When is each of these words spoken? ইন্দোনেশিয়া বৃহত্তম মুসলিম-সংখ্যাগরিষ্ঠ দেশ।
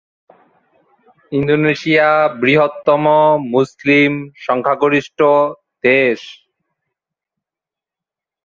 ইন্দোনেশিয়া 1.31 2.09
বৃহত্তম 2.41 3.03
মুসলিম-সংখ্যাগরিষ্ঠ 3.53 5.19
দেশ। 5.83 6.19